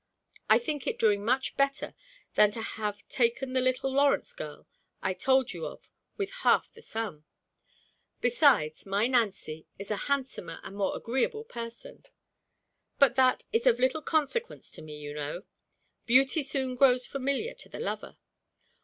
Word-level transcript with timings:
I 0.49 0.57
think 0.57 0.87
it 0.87 0.97
doing 0.97 1.23
much 1.23 1.55
better 1.57 1.93
than 2.33 2.49
to 2.53 2.61
have 2.63 3.07
taken 3.07 3.53
the 3.53 3.61
little 3.61 3.91
Lawrence 3.93 4.33
girl 4.33 4.65
I 4.99 5.13
told 5.13 5.53
you 5.53 5.67
of 5.67 5.91
with 6.17 6.31
half 6.41 6.73
the 6.73 6.81
sum. 6.81 7.25
Besides, 8.19 8.87
my 8.87 9.05
Nancy 9.05 9.67
is 9.77 9.91
a 9.91 9.97
handsomer 10.09 10.59
and 10.63 10.75
more 10.75 10.97
agreeable 10.97 11.43
person; 11.43 12.03
but 12.97 13.13
that 13.13 13.43
is 13.53 13.67
of 13.67 13.79
little 13.79 14.01
consequence 14.01 14.71
to 14.71 14.81
me, 14.81 14.97
you 14.97 15.13
know. 15.13 15.43
"Beauty 16.07 16.41
soon 16.41 16.73
grows 16.73 17.05
familiar 17.05 17.53
to 17.53 17.69
the 17.69 17.79
lover." 17.79 18.17